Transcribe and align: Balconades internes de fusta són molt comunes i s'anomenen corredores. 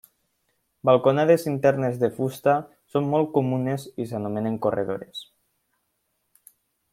Balconades 0.89 1.43
internes 1.51 1.99
de 2.03 2.09
fusta 2.15 2.55
són 2.93 3.11
molt 3.11 3.29
comunes 3.37 3.85
i 4.05 4.09
s'anomenen 4.13 4.57
corredores. 4.67 5.23